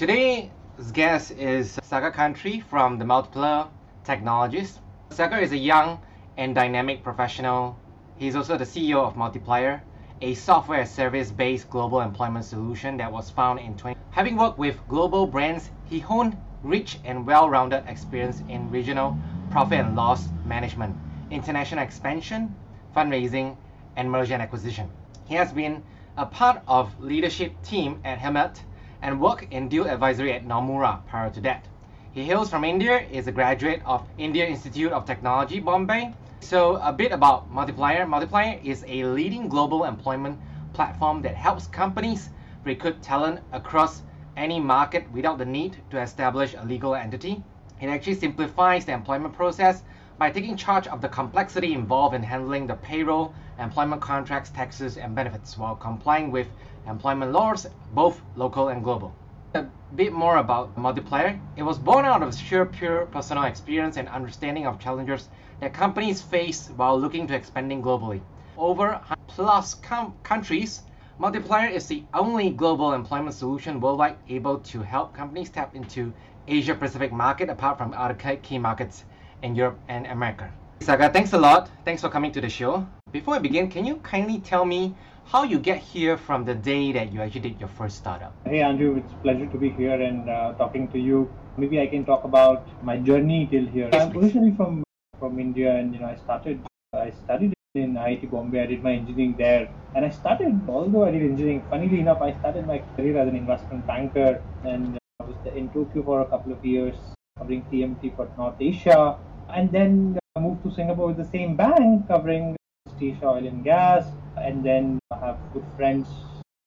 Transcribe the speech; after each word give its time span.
Today's 0.00 0.48
guest 0.94 1.30
is 1.32 1.78
Sagar 1.82 2.10
Khatri 2.10 2.62
from 2.62 2.96
the 2.96 3.04
Multiplier 3.04 3.66
Technologies. 4.02 4.78
Sagar 5.10 5.40
is 5.40 5.52
a 5.52 5.58
young 5.58 6.00
and 6.38 6.54
dynamic 6.54 7.02
professional. 7.02 7.78
He's 8.16 8.34
also 8.34 8.56
the 8.56 8.64
CEO 8.64 9.04
of 9.04 9.14
Multiplier, 9.14 9.82
a 10.22 10.32
software 10.32 10.86
service 10.86 11.30
based 11.30 11.68
global 11.68 12.00
employment 12.00 12.46
solution 12.46 12.96
that 12.96 13.12
was 13.12 13.28
found 13.28 13.60
in 13.60 13.76
20. 13.76 14.00
Having 14.12 14.38
worked 14.38 14.58
with 14.58 14.80
global 14.88 15.26
brands, 15.26 15.68
he 15.84 15.98
honed 15.98 16.34
rich 16.62 16.98
and 17.04 17.26
well 17.26 17.50
rounded 17.50 17.84
experience 17.86 18.42
in 18.48 18.70
regional 18.70 19.18
profit 19.50 19.80
and 19.80 19.94
loss 19.94 20.28
management, 20.46 20.96
international 21.30 21.84
expansion, 21.84 22.56
fundraising, 22.96 23.54
and 23.96 24.10
merger 24.10 24.32
and 24.32 24.42
acquisition. 24.42 24.88
He 25.26 25.34
has 25.34 25.52
been 25.52 25.82
a 26.16 26.24
part 26.24 26.62
of 26.66 26.98
leadership 27.02 27.52
team 27.62 28.00
at 28.02 28.18
Hemmet 28.18 28.62
and 29.02 29.20
worked 29.20 29.44
in 29.50 29.68
deal 29.68 29.86
advisory 29.86 30.32
at 30.32 30.46
Nomura 30.46 31.04
prior 31.06 31.30
to 31.30 31.40
that. 31.40 31.66
He 32.12 32.24
hails 32.24 32.50
from 32.50 32.64
India, 32.64 33.06
is 33.10 33.26
a 33.26 33.32
graduate 33.32 33.82
of 33.84 34.08
India 34.18 34.46
Institute 34.46 34.92
of 34.92 35.04
Technology, 35.04 35.60
Bombay. 35.60 36.12
So 36.40 36.76
a 36.76 36.92
bit 36.92 37.12
about 37.12 37.50
Multiplier. 37.50 38.06
Multiplier 38.06 38.58
is 38.62 38.84
a 38.88 39.04
leading 39.04 39.48
global 39.48 39.84
employment 39.84 40.40
platform 40.72 41.22
that 41.22 41.34
helps 41.34 41.66
companies 41.66 42.30
recruit 42.64 43.02
talent 43.02 43.40
across 43.52 44.02
any 44.36 44.58
market 44.58 45.10
without 45.12 45.38
the 45.38 45.44
need 45.44 45.82
to 45.90 46.00
establish 46.00 46.54
a 46.54 46.64
legal 46.64 46.94
entity. 46.94 47.42
It 47.80 47.88
actually 47.88 48.14
simplifies 48.14 48.84
the 48.84 48.92
employment 48.92 49.34
process 49.34 49.82
by 50.20 50.30
taking 50.30 50.54
charge 50.54 50.86
of 50.86 51.00
the 51.00 51.08
complexity 51.08 51.72
involved 51.72 52.14
in 52.14 52.22
handling 52.22 52.66
the 52.66 52.74
payroll, 52.74 53.32
employment 53.58 54.02
contracts, 54.02 54.50
taxes, 54.50 54.98
and 54.98 55.14
benefits 55.14 55.56
while 55.56 55.74
complying 55.74 56.30
with 56.30 56.46
employment 56.86 57.32
laws, 57.32 57.66
both 57.94 58.20
local 58.36 58.68
and 58.68 58.84
global. 58.84 59.14
A 59.54 59.64
bit 59.96 60.12
more 60.12 60.36
about 60.36 60.76
Multiplier. 60.76 61.40
It 61.56 61.62
was 61.62 61.78
born 61.78 62.04
out 62.04 62.22
of 62.22 62.36
sheer 62.36 62.66
pure 62.66 63.06
personal 63.06 63.44
experience 63.44 63.96
and 63.96 64.10
understanding 64.10 64.66
of 64.66 64.78
challenges 64.78 65.30
that 65.60 65.72
companies 65.72 66.20
face 66.20 66.68
while 66.76 67.00
looking 67.00 67.26
to 67.28 67.34
expanding 67.34 67.80
globally. 67.82 68.20
Over 68.58 69.00
plus 69.26 69.72
com- 69.72 70.12
countries, 70.22 70.82
Multiplier 71.18 71.68
is 71.70 71.86
the 71.86 72.04
only 72.12 72.50
global 72.50 72.92
employment 72.92 73.34
solution 73.34 73.80
worldwide 73.80 74.16
able 74.28 74.58
to 74.58 74.82
help 74.82 75.14
companies 75.14 75.48
tap 75.48 75.74
into 75.74 76.12
Asia 76.46 76.74
Pacific 76.74 77.10
market 77.10 77.48
apart 77.48 77.78
from 77.78 77.94
other 77.94 78.36
key 78.42 78.58
markets 78.58 79.04
in 79.42 79.54
Europe 79.54 79.78
and 79.88 80.06
America. 80.06 80.50
Sagar, 80.80 81.12
thanks 81.12 81.32
a 81.34 81.38
lot. 81.38 81.68
Thanks 81.84 82.00
for 82.00 82.08
coming 82.08 82.32
to 82.32 82.40
the 82.40 82.48
show. 82.48 82.88
Before 83.12 83.34
I 83.34 83.38
begin, 83.38 83.68
can 83.68 83.84
you 83.84 83.96
kindly 84.00 84.40
tell 84.40 84.64
me 84.64 84.94
how 85.26 85.44
you 85.44 85.58
get 85.58 85.78
here 85.78 86.16
from 86.16 86.44
the 86.44 86.54
day 86.54 86.90
that 86.92 87.12
you 87.12 87.20
actually 87.20 87.52
did 87.52 87.60
your 87.60 87.68
first 87.68 87.98
startup? 87.98 88.32
Hey 88.44 88.62
Andrew, 88.62 88.96
it's 88.96 89.12
a 89.12 89.16
pleasure 89.16 89.46
to 89.46 89.58
be 89.58 89.70
here 89.70 90.00
and 90.00 90.28
uh, 90.28 90.54
talking 90.54 90.88
to 90.88 90.98
you. 90.98 91.30
Maybe 91.56 91.80
I 91.80 91.86
can 91.86 92.04
talk 92.04 92.24
about 92.24 92.66
my 92.82 92.96
journey 92.96 93.46
till 93.50 93.66
here. 93.66 93.90
Yes, 93.92 94.08
I'm 94.08 94.16
originally 94.16 94.56
from 94.56 94.82
from 95.20 95.38
India, 95.38 95.76
and 95.76 95.92
you 95.92 96.00
know 96.00 96.08
I 96.08 96.16
started 96.16 96.64
I 96.96 97.12
studied 97.12 97.52
in 97.74 97.94
IIT 97.94 98.30
Bombay. 98.30 98.62
I 98.62 98.66
did 98.66 98.82
my 98.82 98.94
engineering 98.94 99.36
there, 99.36 99.68
and 99.94 100.04
I 100.04 100.10
started. 100.10 100.58
Although 100.66 101.04
I 101.04 101.12
did 101.12 101.22
engineering, 101.22 101.62
funnily 101.68 102.00
enough, 102.00 102.22
I 102.22 102.32
started 102.40 102.66
my 102.66 102.82
career 102.96 103.20
as 103.20 103.28
an 103.28 103.36
investment 103.36 103.86
banker, 103.86 104.42
and 104.64 104.98
I 105.20 105.24
was 105.24 105.36
in 105.54 105.68
Tokyo 105.70 106.02
for 106.02 106.22
a 106.22 106.26
couple 106.26 106.52
of 106.52 106.64
years, 106.64 106.96
covering 107.36 107.62
TMT 107.70 108.16
for 108.16 108.32
North 108.38 108.56
Asia 108.58 109.18
and 109.54 109.70
then 109.72 110.16
uh, 110.16 110.38
I 110.38 110.42
moved 110.42 110.62
to 110.64 110.74
Singapore 110.74 111.08
with 111.08 111.16
the 111.16 111.30
same 111.30 111.56
bank 111.56 112.08
covering 112.08 112.56
East 113.00 113.22
oil 113.22 113.46
and 113.46 113.64
gas. 113.64 114.06
And 114.36 114.64
then 114.64 114.98
I 115.10 115.18
have 115.18 115.38
good 115.52 115.64
friends 115.76 116.08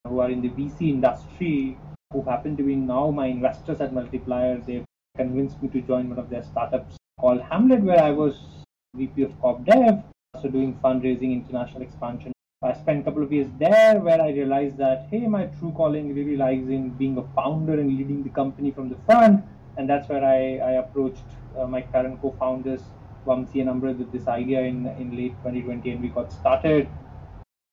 who 0.08 0.20
are 0.20 0.30
in 0.30 0.42
the 0.42 0.50
VC 0.50 0.90
industry 0.90 1.78
who 2.12 2.24
happen 2.24 2.58
to 2.58 2.64
be 2.64 2.76
now 2.76 3.10
my 3.12 3.28
investors 3.28 3.82
at 3.82 3.94
Multiplier. 3.94 4.62
They've 4.66 4.86
convinced 5.18 5.62
me 5.62 5.70
to 5.70 5.82
join 5.82 6.10
one 6.10 6.20
of 6.20 6.30
their 6.30 6.44
startups 6.44 6.98
called 7.20 7.42
Hamlet, 7.42 7.82
where 7.82 8.04
I 8.04 8.12
was 8.12 8.36
VP 8.96 9.24
of 9.24 9.40
Corp 9.40 9.66
Dev, 9.66 10.04
so 10.42 10.50
doing 10.50 10.78
fundraising, 10.84 11.34
international 11.34 11.82
expansion. 11.82 12.32
I 12.64 12.74
spent 12.74 13.02
a 13.02 13.04
couple 13.04 13.24
of 13.24 13.34
years 13.34 13.50
there 13.60 14.00
where 14.00 14.22
I 14.22 14.30
realized 14.30 14.78
that, 14.78 15.08
hey, 15.12 15.28
my 15.28 15.46
true 15.60 15.74
calling 15.76 16.16
really 16.16 16.38
lies 16.38 16.70
in 16.70 16.92
being 16.92 17.18
a 17.18 17.24
founder 17.36 17.74
and 17.74 17.98
leading 17.98 18.24
the 18.24 18.30
company 18.30 18.72
from 18.72 18.90
the 18.90 18.96
front. 19.06 19.44
And 19.78 19.90
that's 19.90 20.08
where 20.08 20.24
I, 20.24 20.58
I 20.58 20.72
approached 20.74 21.26
uh, 21.58 21.68
my 21.68 21.82
current 21.82 22.22
co-founders 22.22 22.82
Vamsi 23.26 23.62
and 23.62 23.70
Amrit 23.70 23.98
with 23.98 24.12
this 24.12 24.28
idea 24.28 24.62
in 24.62 24.86
in 25.00 25.16
late 25.16 25.36
2020, 25.44 25.92
and 25.92 26.02
we 26.02 26.10
got 26.10 26.32
started. 26.32 26.90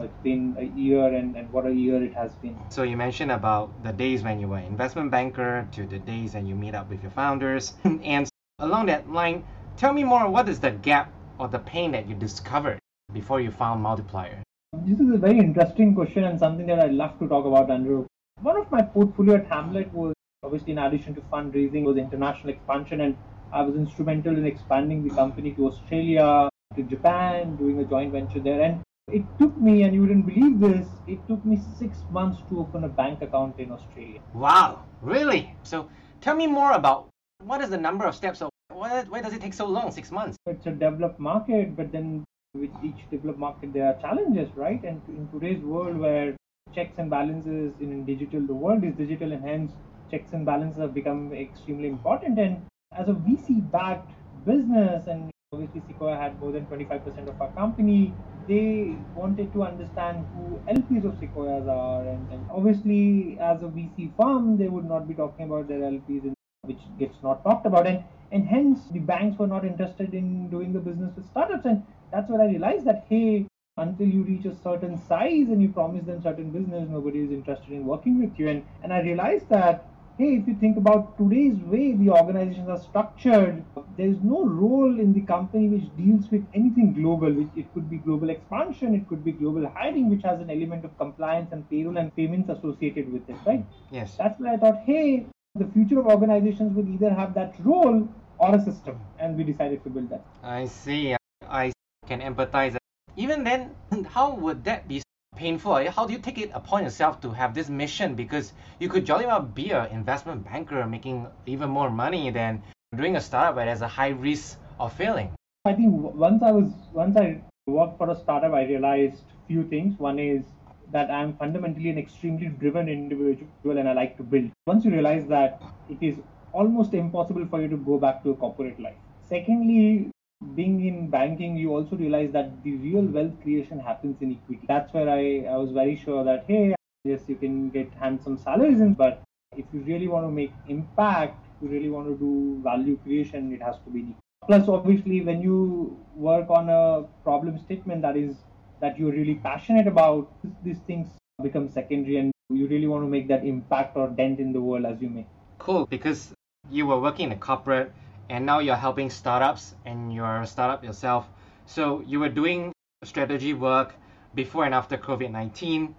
It's 0.03 0.17
been 0.23 0.57
a 0.59 0.65
year, 0.65 1.13
and, 1.15 1.37
and 1.37 1.53
what 1.53 1.67
a 1.67 1.73
year 1.73 2.03
it 2.03 2.15
has 2.15 2.33
been. 2.37 2.57
So 2.71 2.85
you 2.85 2.97
mentioned 2.97 3.33
about 3.33 3.83
the 3.83 3.93
days 3.93 4.23
when 4.23 4.41
you 4.41 4.49
were 4.49 4.59
investment 4.59 5.11
banker 5.11 5.69
to 5.73 5.87
the 5.87 5.99
days 5.99 6.35
when 6.35 6.47
you 6.47 6.55
meet 6.55 6.75
up 6.75 6.89
with 6.89 7.03
your 7.03 7.11
founders, 7.11 7.75
and 7.85 8.29
along 8.61 8.87
that 8.87 9.11
line, 9.11 9.45
tell 9.77 9.93
me 9.93 10.05
more. 10.05 10.31
What 10.31 10.49
is 10.49 10.61
the 10.61 10.71
gap 10.71 11.13
or 11.39 11.49
the 11.49 11.59
pain 11.59 11.93
that 11.93 12.09
you 12.09 12.15
discovered 12.15 12.79
before 13.13 13.41
you 13.41 13.51
found 13.51 13.83
Multiplier? 13.83 14.43
This 14.87 15.01
is 15.01 15.11
a 15.13 15.19
very 15.19 15.39
interesting 15.39 15.95
question 15.95 16.25
and 16.25 16.39
something 16.39 16.67
that 16.67 16.79
I 16.79 16.87
love 16.87 17.19
to 17.19 17.29
talk 17.29 17.45
about, 17.45 17.71
Andrew. 17.71 18.07
One 18.41 18.57
of 18.57 18.71
my 18.71 18.83
portfolio 18.83 19.35
at 19.35 19.47
Hamlet 19.49 19.93
was 19.93 20.15
obviously 20.43 20.73
in 20.73 20.79
addition 20.79 21.15
to 21.17 21.21
fundraising 21.23 21.83
was 21.85 21.97
international 21.97 22.51
expansion 22.51 23.01
and 23.01 23.17
I 23.53 23.63
was 23.63 23.75
instrumental 23.75 24.37
in 24.37 24.47
expanding 24.47 25.07
the 25.07 25.15
company 25.15 25.53
to 25.53 25.67
Australia, 25.67 26.49
to 26.77 26.83
Japan, 26.85 27.57
doing 27.57 27.81
a 27.81 27.85
joint 27.85 28.13
venture 28.13 28.39
there. 28.39 28.61
And 28.63 28.83
it 29.09 29.25
took 29.41 29.57
me, 29.57 29.83
and 29.83 29.93
you 29.93 30.03
wouldn't 30.03 30.27
believe 30.27 30.61
this, 30.61 30.87
it 31.09 31.19
took 31.27 31.45
me 31.45 31.59
six 31.79 31.99
months 32.11 32.41
to 32.49 32.61
open 32.61 32.85
a 32.85 32.89
bank 32.89 33.23
account 33.23 33.59
in 33.59 33.73
Australia. 33.73 34.21
Wow, 34.35 34.85
really? 35.03 35.55
So 35.65 35.89
tell 36.21 36.37
me 36.37 36.47
more 36.47 36.73
about 36.73 37.09
what 37.43 37.61
is 37.61 37.71
the 37.71 37.79
number 37.79 38.05
of 38.05 38.15
steps 38.15 38.41
or 38.41 38.51
why, 38.73 39.03
why 39.09 39.21
does 39.21 39.33
it 39.33 39.41
take 39.41 39.53
so 39.53 39.67
long, 39.67 39.91
six 39.91 40.13
months? 40.13 40.37
It's 40.47 40.67
a 40.67 40.71
developed 40.71 41.19
market, 41.19 41.77
but 41.77 41.91
then 41.91 42.25
with 42.55 42.71
each 42.85 43.11
developed 43.11 43.39
market, 43.39 43.73
there 43.73 43.87
are 43.87 44.01
challenges, 44.01 44.49
right? 44.55 44.83
And 44.85 45.03
in 45.09 45.29
today's 45.33 45.63
world 45.63 45.97
where 45.97 46.37
checks 46.73 46.99
and 46.99 47.11
balances 47.11 47.75
in 47.81 48.05
digital, 48.05 48.41
the 48.47 48.55
world 48.55 48.85
is 48.85 48.95
digital, 48.95 49.33
and 49.33 49.43
hence 49.45 49.73
checks 50.09 50.33
and 50.33 50.47
balances 50.47 50.81
have 50.81 50.95
become 50.95 51.33
extremely 51.33 51.89
important. 51.89 52.39
And 52.39 52.63
as 52.97 53.09
a 53.09 53.13
VC 53.13 53.71
backed 53.71 54.11
business, 54.45 55.07
and 55.07 55.31
obviously 55.53 55.81
Sequoia 55.87 56.17
had 56.17 56.41
more 56.41 56.51
than 56.51 56.67
25% 56.67 57.29
of 57.29 57.41
our 57.41 57.53
company, 57.53 58.13
they 58.49 58.97
wanted 59.15 59.53
to 59.53 59.63
understand 59.63 60.27
who 60.35 60.61
LPs 60.69 61.05
of 61.05 61.17
Sequoias 61.21 61.69
are. 61.69 62.03
And, 62.03 62.33
and 62.33 62.51
obviously, 62.51 63.39
as 63.41 63.63
a 63.63 63.67
VC 63.67 64.11
firm, 64.17 64.59
they 64.59 64.69
would 64.69 64.87
not 64.87 65.07
be 65.07 65.15
talking 65.15 65.47
about 65.47 65.69
their 65.69 65.79
LPs, 65.79 66.35
which 66.63 66.81
gets 66.99 67.15
not 67.23 67.45
talked 67.45 67.65
about. 67.65 67.87
And, 67.87 68.03
and 68.33 68.47
hence, 68.47 68.81
the 68.91 68.99
banks 68.99 69.39
were 69.39 69.47
not 69.47 69.65
interested 69.65 70.13
in 70.13 70.51
doing 70.51 70.73
the 70.73 70.81
business 70.81 71.15
with 71.15 71.29
startups. 71.29 71.67
And 71.67 71.85
that's 72.13 72.29
when 72.29 72.41
I 72.41 72.47
realized 72.47 72.87
that, 72.87 73.07
hey, 73.09 73.47
until 73.77 74.09
you 74.09 74.25
reach 74.25 74.47
a 74.47 74.55
certain 74.65 74.99
size 75.07 75.49
and 75.49 75.63
you 75.63 75.69
promise 75.69 76.07
them 76.07 76.21
certain 76.23 76.51
business, 76.51 76.89
nobody 76.89 77.21
is 77.21 77.31
interested 77.31 77.71
in 77.71 77.87
working 77.87 78.21
with 78.21 78.37
you. 78.37 78.49
And, 78.49 78.65
and 78.83 78.93
I 78.93 79.01
realized 79.01 79.49
that 79.51 79.90
hey, 80.21 80.37
if 80.37 80.47
you 80.47 80.55
think 80.61 80.77
about 80.77 81.17
today's 81.17 81.59
way 81.73 81.93
the 81.97 82.11
organizations 82.11 82.69
are 82.69 82.79
structured, 82.79 83.65
there 83.97 84.07
is 84.07 84.19
no 84.23 84.45
role 84.45 85.01
in 85.01 85.15
the 85.15 85.23
company 85.23 85.69
which 85.69 85.87
deals 85.97 86.31
with 86.31 86.45
anything 86.53 86.93
global. 86.93 87.33
Which 87.33 87.49
it 87.57 87.73
could 87.73 87.89
be 87.89 87.97
global 87.97 88.29
expansion, 88.29 88.95
it 88.95 89.09
could 89.09 89.25
be 89.25 89.33
global 89.33 89.67
hiring, 89.67 90.11
which 90.11 90.23
has 90.23 90.41
an 90.41 90.51
element 90.51 90.85
of 90.85 90.97
compliance 90.99 91.53
and 91.53 91.69
payroll 91.71 91.97
and 91.97 92.15
payments 92.15 92.51
associated 92.51 93.11
with 93.11 93.29
it, 93.31 93.37
right? 93.47 93.65
Yes. 93.91 94.17
That's 94.19 94.39
why 94.39 94.55
I 94.55 94.57
thought, 94.59 94.83
hey, 94.85 95.27
the 95.55 95.69
future 95.73 95.99
of 95.99 96.07
organizations 96.07 96.77
will 96.77 96.89
either 96.95 97.15
have 97.15 97.33
that 97.35 97.55
role 97.65 98.07
or 98.39 98.55
a 98.55 98.63
system, 98.63 99.01
and 99.19 99.39
we 99.39 99.45
decided 99.45 99.83
to 99.85 99.91
build 99.91 100.11
that. 100.11 100.25
I 100.43 100.67
see. 100.67 101.17
I 101.49 101.73
can 102.07 102.21
empathize. 102.21 102.77
Even 103.17 103.43
then, 103.45 103.75
how 104.17 104.35
would 104.35 104.65
that 104.65 104.87
be 104.87 105.03
painful? 105.41 105.91
How 105.91 106.05
do 106.07 106.13
you 106.13 106.19
take 106.19 106.39
it 106.39 106.51
upon 106.53 106.85
yourself 106.85 107.21
to 107.23 107.31
have 107.31 107.55
this 107.55 107.71
mission? 107.71 108.15
Because 108.15 108.53
you 108.79 108.91
could 108.91 109.07
jolly 109.07 109.25
well 109.25 109.41
be 109.41 109.71
an 109.71 109.87
investment 109.91 110.45
banker 110.45 110.87
making 110.87 111.27
even 111.47 111.71
more 111.71 111.89
money 111.89 112.31
than 112.31 112.63
doing 112.95 113.17
a 113.17 113.21
startup 113.21 113.57
where 113.57 113.65
there's 113.65 113.81
a 113.81 113.89
high 113.89 114.11
risk 114.11 114.59
of 114.79 114.93
failing. 114.93 115.31
I 115.65 115.73
think 115.73 115.95
once 116.27 116.43
I 116.43 116.53
was 116.53 116.69
once 116.93 117.17
I 117.17 117.41
worked 117.67 117.97
for 117.97 118.11
a 118.11 118.17
startup, 118.17 118.53
I 118.53 118.65
realized 118.67 119.25
few 119.49 119.65
things. 119.65 119.99
One 119.99 120.19
is 120.19 120.45
that 120.93 121.11
I'm 121.11 121.35
fundamentally 121.39 121.89
an 121.89 121.99
extremely 121.99 122.49
driven 122.49 122.89
individual 122.89 123.79
and 123.79 123.89
I 123.89 123.95
like 123.95 124.17
to 124.19 124.23
build. 124.23 124.51
Once 124.67 124.85
you 124.85 124.91
realize 124.91 125.27
that 125.29 125.63
it 125.89 126.03
is 126.03 126.17
almost 126.53 126.93
impossible 126.93 127.47
for 127.47 127.63
you 127.63 127.69
to 127.69 127.77
go 127.77 127.99
back 127.99 128.23
to 128.25 128.31
a 128.31 128.35
corporate 128.35 128.79
life. 128.79 129.01
Secondly, 129.29 130.11
being 130.55 130.87
in 130.87 131.11
banking, 131.11 131.57
you 131.57 131.71
also 131.71 131.97
realize 131.97 132.33
that 132.33 132.63
the 132.65 132.77
real 132.77 133.03
wealth 133.03 133.33
creation 133.43 133.79
happens 133.79 134.17
in 134.21 134.33
equity. 134.33 134.65
That's 134.67 134.93
where 134.93 135.09
I, 135.09 135.45
I 135.49 135.57
was 135.57 135.71
very 135.73 135.97
sure 135.97 136.25
that, 136.25 136.45
hey, 136.49 136.75
yes, 137.05 137.21
you 137.27 137.37
can 137.37 137.71
get 137.71 137.93
handsome 137.95 138.39
salaries, 138.39 138.81
in, 138.81 138.95
but 138.95 139.23
if 139.57 139.67
you 139.73 139.81
really 139.81 140.09
want 140.09 140.27
to 140.27 140.31
make 140.31 140.53
impact, 140.69 141.45
you 141.61 141.69
really 141.69 141.91
want 141.91 142.09
to 142.09 142.17
do 142.17 142.61
value 142.63 142.99
creation, 143.05 143.53
it 143.53 143.63
has 143.63 143.77
to 143.85 143.91
be. 143.91 144.17
Plus, 144.47 144.67
obviously, 144.69 145.21
when 145.21 145.43
you 145.43 145.97
work 146.17 146.49
on 146.49 146.71
a 146.71 147.07
problem 147.23 147.59
statement 147.59 148.03
that 148.03 148.17
is 148.17 148.37
that 148.81 148.99
you're 148.99 149.13
really 149.13 149.35
passionate 149.35 149.87
about, 149.87 150.33
these 150.65 150.79
things 150.87 151.09
become 151.43 151.71
secondary, 151.71 152.17
and 152.17 152.33
you 152.49 152.67
really 152.67 152.87
want 152.87 153.05
to 153.05 153.09
make 153.09 153.29
that 153.29 153.45
impact 153.45 153.95
or 153.97 154.09
dent 154.09 154.41
in 154.41 154.53
the 154.53 154.61
world 154.61 154.87
as 154.87 155.01
you 155.03 155.11
may. 155.11 155.27
Cool, 155.59 155.85
because 155.87 156.33
you 156.71 156.87
were 156.87 156.99
working 156.99 157.27
in 157.27 157.33
a 157.33 157.37
corporate 157.37 157.93
and 158.31 158.47
now 158.47 158.61
you're 158.61 158.77
helping 158.77 159.11
startups 159.11 159.75
and 159.85 160.15
you're 160.15 160.41
a 160.41 160.47
startup 160.47 160.85
yourself. 160.85 161.27
So 161.67 162.03
you 162.07 162.21
were 162.21 162.29
doing 162.29 162.73
strategy 163.03 163.55
work 163.55 163.95
before 164.35 164.65
and 164.65 164.75
after 164.75 164.97
COVID 164.97 165.33
19. 165.33 165.95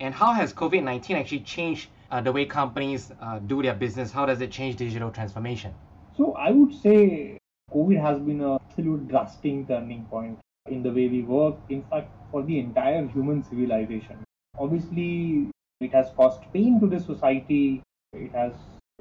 And 0.00 0.14
how 0.14 0.32
has 0.34 0.52
COVID 0.52 0.82
19 0.82 1.16
actually 1.16 1.40
changed 1.40 1.88
uh, 2.10 2.20
the 2.20 2.32
way 2.32 2.44
companies 2.44 3.12
uh, 3.20 3.38
do 3.38 3.62
their 3.62 3.74
business? 3.74 4.12
How 4.12 4.26
does 4.26 4.42
it 4.42 4.50
change 4.50 4.76
digital 4.76 5.10
transformation? 5.10 5.72
So 6.16 6.34
I 6.34 6.50
would 6.50 6.74
say 6.82 7.38
COVID 7.72 8.00
has 8.00 8.20
been 8.20 8.42
a 8.42 8.56
absolute 8.56 9.08
drastic 9.08 9.66
turning 9.66 10.04
point 10.04 10.38
in 10.68 10.82
the 10.82 10.90
way 10.90 11.08
we 11.08 11.22
work, 11.22 11.56
in 11.70 11.82
fact, 11.84 12.10
for 12.30 12.42
the 12.42 12.58
entire 12.58 13.06
human 13.08 13.42
civilization. 13.42 14.22
Obviously, 14.58 15.48
it 15.80 15.92
has 15.92 16.10
caused 16.14 16.42
pain 16.52 16.78
to 16.80 16.86
the 16.86 17.00
society, 17.00 17.82
it 18.12 18.32
has 18.32 18.52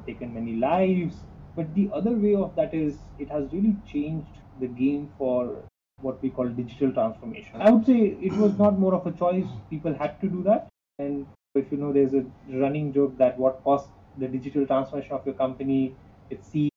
taken 0.06 0.34
many 0.34 0.56
lives, 0.56 1.16
but 1.56 1.74
the 1.76 1.90
other 1.94 2.12
way 2.12 2.36
of 2.36 2.56
that 2.56 2.74
is 2.74 2.98
it 3.20 3.30
has 3.30 3.52
really 3.52 3.76
changed 3.92 4.40
the 4.60 4.68
game 4.68 5.12
for 5.18 5.64
what 6.02 6.22
we 6.22 6.30
call 6.30 6.48
digital 6.48 6.92
transformation. 6.92 7.62
I 7.62 7.70
would 7.72 7.86
say 7.86 8.18
it 8.22 8.34
was 8.34 8.58
not 8.58 8.80
more 8.80 8.94
of 8.94 9.08
a 9.08 9.12
choice, 9.12 9.46
people 9.70 9.94
had 9.94 10.20
to 10.22 10.28
do 10.28 10.44
that. 10.44 10.68
And 11.00 11.26
if 11.56 11.72
you 11.72 11.78
know, 11.78 11.94
there's 11.94 12.14
a 12.14 12.26
running 12.50 12.94
joke 12.94 13.18
that 13.18 13.38
what 13.38 13.64
cost 13.64 13.88
the 14.18 14.28
digital 14.28 14.66
transformation 14.66 15.14
of 15.14 15.26
your 15.26 15.36
company, 15.36 15.96
it's 16.30 16.50
the 16.50 16.70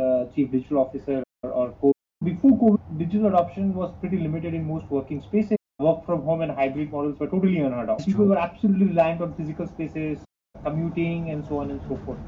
uh, 0.00 0.26
chief 0.34 0.50
digital 0.50 0.78
officer 0.78 1.22
or, 1.42 1.50
or 1.50 1.70
co. 1.80 1.92
Before 2.22 2.52
COVID, 2.52 2.98
digital 2.98 3.28
adoption 3.28 3.74
was 3.74 3.92
pretty 4.00 4.18
limited 4.18 4.54
in 4.54 4.64
most 4.64 4.90
working 4.90 5.22
spaces. 5.22 5.56
Work 5.78 6.04
from 6.04 6.22
home 6.22 6.40
and 6.42 6.50
hybrid 6.50 6.90
models 6.90 7.18
were 7.20 7.28
totally 7.28 7.58
unheard 7.58 7.88
of. 7.88 8.04
People 8.04 8.26
were 8.26 8.38
absolutely 8.38 8.86
reliant 8.86 9.22
on 9.22 9.34
physical 9.34 9.66
spaces, 9.66 10.18
commuting, 10.64 11.30
and 11.30 11.46
so 11.46 11.58
on 11.58 11.70
and 11.70 11.80
so 11.88 11.96
forth. 12.04 12.18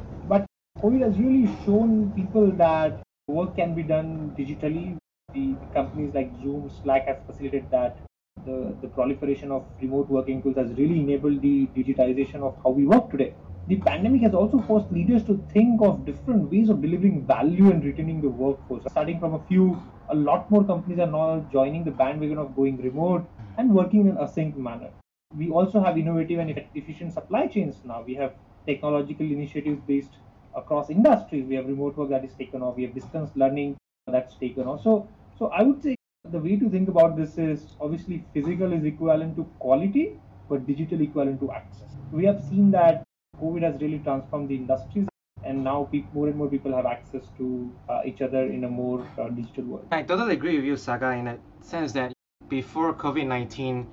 COVID 0.83 1.03
has 1.03 1.19
really 1.19 1.47
shown 1.67 2.11
people 2.13 2.51
that 2.53 3.03
work 3.29 3.55
can 3.55 3.75
be 3.75 3.83
done 3.83 4.35
digitally. 4.39 4.97
The 5.35 5.55
companies 5.75 6.15
like 6.15 6.33
Zoom, 6.43 6.71
Slack 6.83 7.07
have 7.07 7.27
facilitated 7.27 7.71
that. 7.71 7.99
The, 8.47 8.75
the 8.81 8.89
proliferation 8.89 9.51
of 9.53 9.67
remote 9.83 10.09
working 10.09 10.43
tools 10.43 10.57
has 10.57 10.71
really 10.79 11.01
enabled 11.01 11.43
the 11.43 11.67
digitization 11.77 12.37
of 12.37 12.57
how 12.65 12.71
we 12.71 12.87
work 12.87 13.11
today. 13.11 13.35
The 13.69 13.77
pandemic 13.77 14.23
has 14.23 14.33
also 14.33 14.61
forced 14.61 14.91
leaders 14.91 15.23
to 15.25 15.45
think 15.53 15.83
of 15.83 16.07
different 16.07 16.51
ways 16.51 16.71
of 16.71 16.81
delivering 16.81 17.27
value 17.27 17.71
and 17.71 17.85
retaining 17.85 18.23
the 18.23 18.31
workforce. 18.31 18.85
Starting 18.91 19.21
from 19.21 19.35
a 19.35 19.45
few, 19.49 19.83
a 20.09 20.15
lot 20.15 20.51
more 20.51 20.65
companies 20.65 20.99
are 20.99 21.07
now 21.07 21.47
joining 21.53 21.85
the 21.85 21.91
bandwagon 21.91 22.39
of 22.39 22.57
going 22.57 22.79
remote 22.79 23.29
and 23.59 23.75
working 23.75 24.07
in 24.07 24.17
a 24.17 24.25
async 24.25 24.57
manner. 24.57 24.91
We 25.37 25.51
also 25.51 25.83
have 25.83 25.99
innovative 25.99 26.39
and 26.39 26.65
efficient 26.75 27.13
supply 27.13 27.49
chains 27.49 27.77
now. 27.85 28.03
We 28.07 28.15
have 28.15 28.33
technological 28.67 29.27
initiatives 29.27 29.81
based 29.87 30.15
across 30.55 30.91
industries. 30.91 31.47
We 31.47 31.55
have 31.57 31.67
remote 31.67 31.97
work 31.97 32.11
that 32.11 32.25
is 32.25 32.33
taken 32.35 32.63
off. 32.63 32.77
We 32.77 32.85
have 32.85 32.95
distance 32.95 33.31
learning 33.35 33.77
that's 34.07 34.35
taken 34.37 34.67
off. 34.67 34.83
So, 34.83 35.09
so 35.39 35.47
I 35.49 35.63
would 35.63 35.83
say 35.83 35.97
the 36.31 36.39
way 36.39 36.57
to 36.57 36.69
think 36.69 36.89
about 36.89 37.17
this 37.17 37.39
is 37.39 37.77
obviously 37.81 38.25
physical 38.35 38.73
is 38.73 38.85
equivalent 38.85 39.37
to 39.37 39.45
quality, 39.59 40.19
but 40.49 40.67
digital 40.67 41.01
equivalent 41.01 41.41
to 41.41 41.53
access. 41.53 41.89
We 42.13 42.25
have 42.27 42.43
seen 42.43 42.71
that 42.73 43.05
COVID 43.41 43.63
has 43.63 43.81
really 43.81 44.01
transformed 44.01 44.49
the 44.49 44.57
industries, 44.57 45.09
and 45.45 45.65
now 45.65 45.89
more 46.13 46.29
and 46.29 46.37
more 46.37 46.49
people 46.49 46.75
have 46.75 46.87
access 46.87 47.23
to 47.39 47.73
uh, 47.89 48.03
each 48.05 48.21
other 48.21 48.45
in 48.45 48.65
a 48.65 48.69
more 48.69 49.07
uh, 49.19 49.29
digital 49.29 49.65
world. 49.65 49.87
I 49.91 50.03
totally 50.03 50.35
agree 50.35 50.57
with 50.57 50.65
you, 50.65 50.77
Sagar, 50.77 51.15
in 51.15 51.25
the 51.25 51.39
sense 51.63 51.93
that 51.93 52.13
before 52.49 52.93
COVID 52.93 53.27
19, 53.27 53.87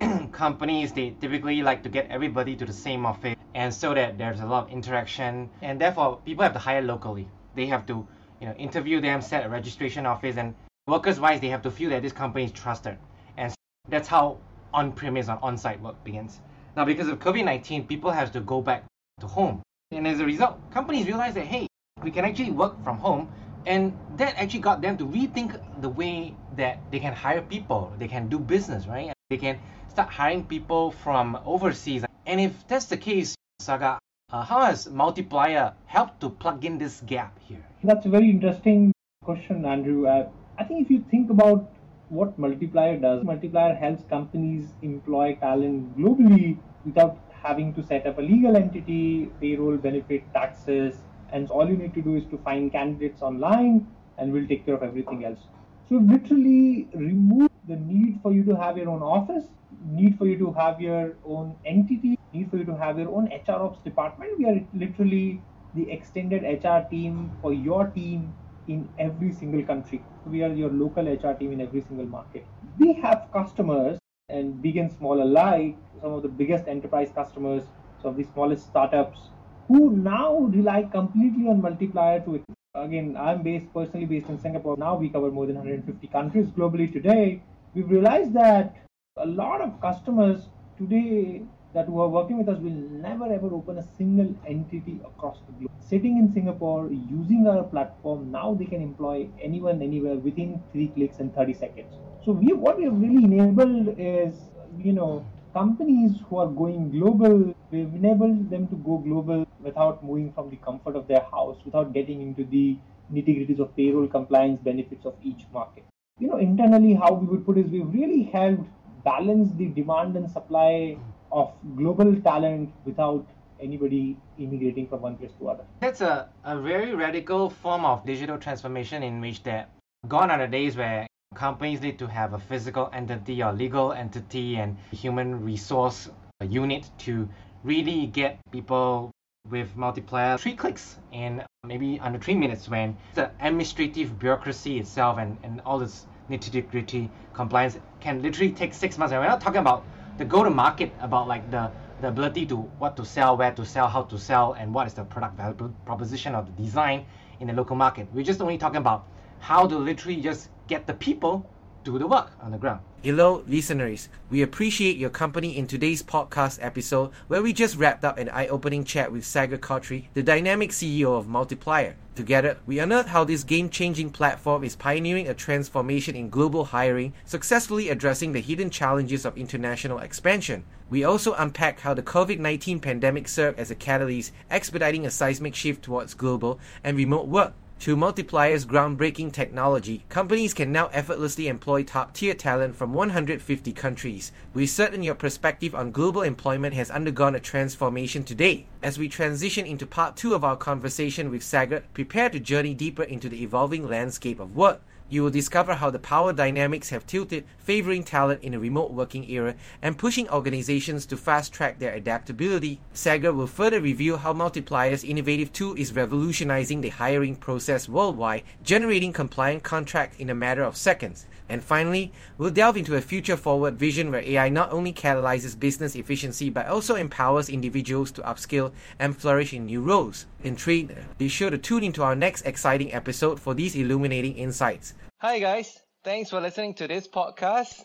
companies 0.32 0.92
they 0.92 1.10
typically 1.20 1.62
like 1.62 1.82
to 1.82 1.88
get 1.88 2.08
everybody 2.10 2.56
to 2.56 2.64
the 2.64 2.72
same 2.72 3.06
office 3.06 3.36
and 3.54 3.72
so 3.72 3.94
that 3.94 4.18
there's 4.18 4.40
a 4.40 4.46
lot 4.46 4.64
of 4.64 4.70
interaction 4.70 5.48
and 5.62 5.80
therefore 5.80 6.20
people 6.24 6.42
have 6.42 6.52
to 6.52 6.58
hire 6.58 6.82
locally. 6.82 7.28
They 7.54 7.66
have 7.66 7.86
to 7.86 8.06
you 8.40 8.48
know 8.48 8.54
interview 8.54 9.00
them 9.00 9.22
set 9.22 9.46
a 9.46 9.48
registration 9.48 10.06
office 10.06 10.36
and 10.36 10.54
workers 10.86 11.20
wise 11.20 11.40
they 11.40 11.48
have 11.48 11.62
to 11.62 11.70
feel 11.70 11.90
that 11.90 12.02
this 12.02 12.12
company 12.12 12.44
is 12.44 12.52
trusted. 12.52 12.98
And 13.36 13.54
that's 13.88 14.08
how 14.08 14.38
on-premise 14.72 15.28
or 15.28 15.38
on-site 15.42 15.80
work 15.80 16.02
begins. 16.04 16.40
Now 16.76 16.84
because 16.84 17.08
of 17.08 17.18
covid-19 17.18 17.86
people 17.86 18.10
have 18.10 18.32
to 18.32 18.40
go 18.40 18.60
back 18.60 18.84
to 19.20 19.26
home. 19.26 19.62
And 19.92 20.06
as 20.06 20.20
a 20.20 20.24
result 20.24 20.58
companies 20.72 21.06
realize 21.06 21.34
that 21.34 21.46
hey 21.46 21.66
we 22.02 22.10
can 22.10 22.24
actually 22.24 22.50
work 22.50 22.82
from 22.82 22.98
home 22.98 23.28
and 23.66 23.96
that 24.16 24.34
actually 24.36 24.60
got 24.60 24.82
them 24.82 24.98
to 24.98 25.06
rethink 25.06 25.58
the 25.80 25.88
way 25.88 26.34
that 26.56 26.78
they 26.90 26.98
can 26.98 27.14
hire 27.14 27.40
people 27.40 27.92
they 27.98 28.08
can 28.08 28.28
do 28.28 28.38
business 28.38 28.86
right 28.86 29.13
they 29.30 29.38
can 29.38 29.58
start 29.88 30.08
hiring 30.10 30.44
people 30.44 30.90
from 30.90 31.38
overseas 31.46 32.04
and 32.26 32.40
if 32.40 32.66
that's 32.68 32.86
the 32.86 32.96
case 32.96 33.34
Sagar, 33.60 33.98
uh, 34.30 34.42
how 34.42 34.64
has 34.64 34.90
Multiplier 34.90 35.72
helped 35.86 36.20
to 36.20 36.28
plug 36.28 36.64
in 36.64 36.76
this 36.76 37.00
gap 37.06 37.38
here? 37.38 37.64
That's 37.82 38.04
a 38.04 38.08
very 38.08 38.28
interesting 38.28 38.92
question, 39.24 39.64
Andrew. 39.64 40.06
Uh, 40.06 40.28
I 40.58 40.64
think 40.64 40.82
if 40.84 40.90
you 40.90 41.04
think 41.10 41.30
about 41.30 41.70
what 42.08 42.38
Multiplier 42.38 42.98
does, 42.98 43.24
Multiplier 43.24 43.74
helps 43.74 44.04
companies 44.10 44.68
employ 44.82 45.36
talent 45.40 45.96
globally 45.96 46.58
without 46.84 47.18
having 47.42 47.72
to 47.74 47.82
set 47.82 48.06
up 48.06 48.18
a 48.18 48.22
legal 48.22 48.56
entity, 48.56 49.30
payroll, 49.40 49.76
benefit, 49.76 50.24
taxes, 50.34 50.96
and 51.32 51.50
all 51.50 51.68
you 51.68 51.76
need 51.76 51.94
to 51.94 52.02
do 52.02 52.16
is 52.16 52.24
to 52.26 52.38
find 52.38 52.72
candidates 52.72 53.22
online 53.22 53.86
and 54.18 54.32
we'll 54.32 54.46
take 54.46 54.66
care 54.66 54.74
of 54.74 54.82
everything 54.82 55.24
else. 55.24 55.40
So 55.88 55.96
literally 55.96 56.88
remove 56.94 57.50
the 57.68 57.76
need 57.76 58.20
for 58.22 58.32
you 58.32 58.44
to 58.44 58.56
have 58.56 58.76
your 58.76 58.88
own 58.90 59.02
office, 59.02 59.44
need 59.84 60.18
for 60.18 60.26
you 60.26 60.38
to 60.38 60.52
have 60.52 60.80
your 60.80 61.14
own 61.24 61.56
entity, 61.64 62.16
need 62.32 62.50
for 62.50 62.58
you 62.58 62.64
to 62.64 62.76
have 62.76 62.98
your 62.98 63.08
own 63.08 63.26
HR 63.26 63.62
ops 63.66 63.78
department. 63.84 64.38
We 64.38 64.46
are 64.46 64.60
literally 64.74 65.40
the 65.74 65.90
extended 65.90 66.42
HR 66.42 66.88
team 66.88 67.30
for 67.40 67.52
your 67.52 67.86
team 67.88 68.32
in 68.68 68.88
every 68.98 69.32
single 69.32 69.62
country. 69.62 70.02
We 70.26 70.42
are 70.42 70.52
your 70.52 70.70
local 70.70 71.06
HR 71.06 71.34
team 71.34 71.52
in 71.52 71.60
every 71.60 71.82
single 71.82 72.06
market. 72.06 72.46
We 72.78 72.94
have 72.94 73.28
customers 73.32 73.98
and 74.28 74.60
big 74.62 74.76
and 74.76 74.90
small 74.90 75.22
alike, 75.22 75.76
some 76.00 76.12
of 76.12 76.22
the 76.22 76.28
biggest 76.28 76.66
enterprise 76.66 77.10
customers, 77.14 77.64
some 78.00 78.12
of 78.12 78.16
the 78.16 78.24
smallest 78.32 78.66
startups 78.66 79.28
who 79.68 79.96
now 79.96 80.36
rely 80.38 80.82
completely 80.82 81.48
on 81.48 81.60
multiplier 81.60 82.20
to 82.20 82.42
again 82.74 83.16
i'm 83.16 83.42
based 83.42 83.72
personally 83.72 84.04
based 84.04 84.28
in 84.28 84.38
singapore 84.38 84.76
now 84.76 84.94
we 84.96 85.08
cover 85.08 85.30
more 85.30 85.46
than 85.46 85.54
150 85.56 86.06
countries 86.08 86.48
globally 86.48 86.92
today 86.92 87.40
we've 87.74 87.90
realized 87.90 88.32
that 88.34 88.76
a 89.16 89.26
lot 89.26 89.60
of 89.60 89.80
customers 89.80 90.48
today 90.78 91.42
that 91.74 91.86
who 91.86 92.00
are 92.00 92.08
working 92.08 92.38
with 92.38 92.48
us 92.48 92.58
will 92.60 92.80
never 93.04 93.32
ever 93.32 93.48
open 93.52 93.78
a 93.78 93.86
single 93.96 94.32
entity 94.46 95.00
across 95.04 95.38
the 95.46 95.52
globe. 95.52 95.70
Sitting 95.80 96.18
in 96.18 96.32
Singapore, 96.32 96.88
using 96.90 97.46
our 97.48 97.64
platform, 97.64 98.30
now 98.30 98.54
they 98.54 98.64
can 98.64 98.80
employ 98.80 99.28
anyone 99.42 99.82
anywhere 99.82 100.14
within 100.14 100.62
three 100.72 100.88
clicks 100.88 101.18
and 101.18 101.34
30 101.34 101.54
seconds. 101.54 101.94
So 102.24 102.32
we 102.32 102.52
what 102.52 102.78
we 102.78 102.84
have 102.84 102.98
really 103.00 103.24
enabled 103.24 103.96
is, 103.98 104.34
you 104.78 104.92
know, 104.92 105.26
companies 105.52 106.12
who 106.28 106.38
are 106.38 106.46
going 106.46 106.90
global, 106.92 107.54
we've 107.72 107.94
enabled 107.94 108.50
them 108.50 108.68
to 108.68 108.76
go 108.76 108.98
global 108.98 109.46
without 109.60 110.04
moving 110.04 110.32
from 110.32 110.50
the 110.50 110.56
comfort 110.56 110.94
of 110.94 111.08
their 111.08 111.26
house, 111.32 111.58
without 111.64 111.92
getting 111.92 112.22
into 112.22 112.44
the 112.44 112.76
nitty 113.12 113.34
gritties 113.38 113.58
of 113.58 113.76
payroll 113.76 114.06
compliance 114.06 114.60
benefits 114.60 115.04
of 115.04 115.14
each 115.22 115.44
market. 115.52 115.84
You 116.20 116.28
know, 116.28 116.38
internally, 116.38 116.94
how 116.94 117.12
we 117.12 117.26
would 117.26 117.44
put 117.44 117.58
is 117.58 117.66
we've 117.66 117.92
really 117.92 118.22
helped 118.22 118.68
balance 119.04 119.52
the 119.56 119.66
demand 119.66 120.16
and 120.16 120.30
supply 120.30 120.96
of 121.32 121.52
global 121.76 122.14
talent 122.20 122.72
without 122.84 123.26
anybody 123.60 124.16
immigrating 124.38 124.86
from 124.86 125.00
one 125.00 125.16
place 125.16 125.32
to 125.40 125.48
other. 125.50 125.64
That's 125.80 126.00
a, 126.00 126.28
a 126.44 126.60
very 126.60 126.94
radical 126.94 127.50
form 127.50 127.84
of 127.84 128.06
digital 128.06 128.38
transformation 128.38 129.02
in 129.02 129.20
which 129.20 129.42
that 129.42 129.70
gone 130.06 130.30
are 130.30 130.38
the 130.38 130.46
days 130.46 130.76
where 130.76 131.06
companies 131.34 131.80
need 131.80 131.98
to 131.98 132.06
have 132.06 132.32
a 132.32 132.38
physical 132.38 132.90
entity 132.92 133.42
or 133.42 133.52
legal 133.52 133.92
entity 133.92 134.56
and 134.56 134.76
human 134.92 135.44
resource 135.44 136.08
unit 136.48 136.88
to 136.98 137.28
really 137.64 138.06
get 138.06 138.38
people 138.52 139.10
with 139.50 139.76
multiplier 139.76 140.38
three 140.38 140.56
clicks 140.56 140.96
in 141.12 141.42
maybe 141.66 142.00
under 142.00 142.18
three 142.18 142.34
minutes 142.34 142.66
when 142.66 142.96
the 143.14 143.30
administrative 143.40 144.18
bureaucracy 144.18 144.78
itself 144.78 145.18
and, 145.18 145.36
and 145.42 145.60
all 145.66 145.78
this 145.78 146.06
nitty 146.30 146.66
gritty 146.70 147.10
compliance 147.34 147.78
can 148.00 148.22
literally 148.22 148.50
take 148.50 148.72
six 148.72 148.96
months. 148.96 149.12
And 149.12 149.20
we're 149.20 149.28
not 149.28 149.42
talking 149.42 149.60
about 149.60 149.84
the 150.16 150.24
go 150.24 150.42
to 150.44 150.48
market 150.48 150.90
about 151.00 151.28
like 151.28 151.50
the 151.50 151.70
the 152.00 152.08
ability 152.08 152.46
to 152.46 152.56
what 152.56 152.96
to 152.96 153.04
sell 153.04 153.36
where 153.36 153.52
to 153.52 153.66
sell 153.66 153.86
how 153.86 154.02
to 154.04 154.18
sell 154.18 154.54
and 154.54 154.72
what 154.72 154.86
is 154.86 154.94
the 154.94 155.04
product 155.04 155.36
value 155.36 155.72
proposition 155.84 156.34
of 156.34 156.46
the 156.46 156.62
design 156.62 157.04
in 157.40 157.46
the 157.46 157.52
local 157.52 157.76
market. 157.76 158.08
We're 158.14 158.24
just 158.24 158.40
only 158.40 158.56
talking 158.56 158.78
about 158.78 159.06
how 159.40 159.66
to 159.66 159.76
literally 159.76 160.22
just 160.22 160.48
get 160.68 160.86
the 160.86 160.94
people 160.94 161.48
do 161.84 161.98
the 161.98 162.06
work 162.06 162.30
on 162.40 162.50
the 162.50 162.58
ground. 162.58 162.80
Hello, 163.02 163.44
listeners. 163.46 164.08
We 164.30 164.40
appreciate 164.40 164.96
your 164.96 165.10
company 165.10 165.56
in 165.56 165.66
today's 165.66 166.02
podcast 166.02 166.58
episode 166.62 167.10
where 167.28 167.42
we 167.42 167.52
just 167.52 167.76
wrapped 167.76 168.04
up 168.04 168.16
an 168.16 168.30
eye 168.30 168.46
opening 168.46 168.84
chat 168.84 169.12
with 169.12 169.26
Sagar 169.26 169.58
Khatri, 169.58 170.06
the 170.14 170.22
dynamic 170.22 170.70
CEO 170.70 171.18
of 171.18 171.28
Multiplier. 171.28 171.96
Together, 172.14 172.56
we 172.64 172.78
unearthed 172.78 173.10
how 173.10 173.24
this 173.24 173.44
game 173.44 173.68
changing 173.68 174.08
platform 174.08 174.64
is 174.64 174.76
pioneering 174.76 175.28
a 175.28 175.34
transformation 175.34 176.16
in 176.16 176.30
global 176.30 176.64
hiring, 176.64 177.12
successfully 177.26 177.90
addressing 177.90 178.32
the 178.32 178.40
hidden 178.40 178.70
challenges 178.70 179.26
of 179.26 179.36
international 179.36 179.98
expansion. 179.98 180.64
We 180.88 181.04
also 181.04 181.34
unpack 181.34 181.80
how 181.80 181.92
the 181.92 182.02
COVID 182.02 182.38
19 182.38 182.80
pandemic 182.80 183.28
served 183.28 183.58
as 183.58 183.70
a 183.70 183.74
catalyst, 183.74 184.32
expediting 184.50 185.04
a 185.04 185.10
seismic 185.10 185.54
shift 185.54 185.82
towards 185.82 186.14
global 186.14 186.58
and 186.82 186.96
remote 186.96 187.26
work 187.26 187.52
through 187.78 187.96
Multiplier's 187.96 188.64
groundbreaking 188.64 189.32
technology, 189.32 190.04
companies 190.08 190.54
can 190.54 190.72
now 190.72 190.86
effortlessly 190.86 191.48
employ 191.48 191.82
top 191.82 192.14
tier 192.14 192.32
talent 192.32 192.76
from 192.76 192.94
150 192.94 193.72
countries. 193.72 194.32
We're 194.54 194.66
certain 194.66 195.02
your 195.02 195.14
perspective 195.14 195.74
on 195.74 195.90
global 195.90 196.22
employment 196.22 196.74
has 196.74 196.90
undergone 196.90 197.34
a 197.34 197.40
transformation 197.40 198.24
today. 198.24 198.66
As 198.82 198.98
we 198.98 199.08
transition 199.08 199.66
into 199.66 199.86
part 199.86 200.16
two 200.16 200.34
of 200.34 200.44
our 200.44 200.56
conversation 200.56 201.30
with 201.30 201.42
Sagar, 201.42 201.82
prepare 201.92 202.30
to 202.30 202.40
journey 202.40 202.72
deeper 202.72 203.02
into 203.02 203.28
the 203.28 203.42
evolving 203.42 203.86
landscape 203.86 204.40
of 204.40 204.56
work. 204.56 204.80
You 205.14 205.22
will 205.22 205.30
discover 205.30 205.74
how 205.74 205.90
the 205.90 206.00
power 206.00 206.32
dynamics 206.32 206.90
have 206.90 207.06
tilted, 207.06 207.44
favoring 207.56 208.02
talent 208.02 208.42
in 208.42 208.52
a 208.52 208.58
remote 208.58 208.90
working 208.90 209.30
era 209.30 209.54
and 209.80 209.96
pushing 209.96 210.28
organizations 210.28 211.06
to 211.06 211.16
fast 211.16 211.52
track 211.52 211.78
their 211.78 211.94
adaptability. 211.94 212.80
Sagar 212.94 213.32
will 213.32 213.46
further 213.46 213.80
reveal 213.80 214.16
how 214.16 214.32
Multiplier's 214.32 215.04
innovative 215.04 215.52
tool 215.52 215.74
is 215.74 215.94
revolutionizing 215.94 216.80
the 216.80 216.88
hiring 216.88 217.36
process 217.36 217.88
worldwide, 217.88 218.42
generating 218.64 219.12
compliant 219.12 219.62
contracts 219.62 220.18
in 220.18 220.30
a 220.30 220.34
matter 220.34 220.64
of 220.64 220.76
seconds. 220.76 221.26
And 221.48 221.62
finally, 221.62 222.10
we'll 222.36 222.50
delve 222.50 222.78
into 222.78 222.96
a 222.96 223.00
future 223.00 223.36
forward 223.36 223.78
vision 223.78 224.10
where 224.10 224.22
AI 224.22 224.48
not 224.48 224.72
only 224.72 224.92
catalyzes 224.92 225.56
business 225.56 225.94
efficiency 225.94 226.50
but 226.50 226.66
also 226.66 226.96
empowers 226.96 227.48
individuals 227.48 228.10
to 228.12 228.22
upskill 228.22 228.72
and 228.98 229.16
flourish 229.16 229.52
in 229.52 229.66
new 229.66 229.80
roles. 229.80 230.26
Intrigued? 230.42 230.92
Be 231.18 231.28
sure 231.28 231.50
to 231.50 231.58
tune 231.58 231.84
into 231.84 232.02
our 232.02 232.16
next 232.16 232.42
exciting 232.42 232.92
episode 232.92 233.38
for 233.38 233.54
these 233.54 233.76
illuminating 233.76 234.36
insights. 234.36 234.94
Hi, 235.24 235.38
guys. 235.38 235.80
Thanks 236.02 236.28
for 236.28 236.38
listening 236.38 236.74
to 236.74 236.86
this 236.86 237.08
podcast. 237.08 237.82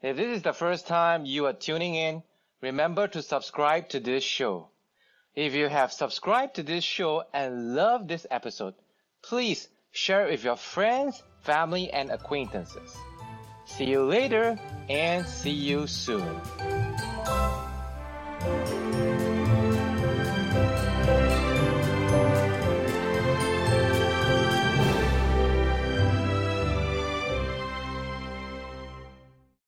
If 0.00 0.16
this 0.16 0.36
is 0.36 0.42
the 0.42 0.52
first 0.52 0.86
time 0.86 1.26
you 1.26 1.46
are 1.46 1.52
tuning 1.52 1.96
in, 1.96 2.22
remember 2.60 3.08
to 3.08 3.20
subscribe 3.20 3.88
to 3.88 3.98
this 3.98 4.22
show. 4.22 4.68
If 5.34 5.54
you 5.54 5.66
have 5.66 5.92
subscribed 5.92 6.54
to 6.54 6.62
this 6.62 6.84
show 6.84 7.24
and 7.34 7.74
love 7.74 8.06
this 8.06 8.28
episode, 8.30 8.74
please 9.22 9.66
share 9.90 10.28
it 10.28 10.30
with 10.30 10.44
your 10.44 10.54
friends 10.54 11.20
family, 11.42 11.90
and 11.90 12.10
acquaintances. 12.10 12.96
See 13.64 13.86
you 13.86 14.04
later 14.04 14.60
and 14.88 15.26
see 15.26 15.50
you 15.50 15.86
soon. 15.86 16.40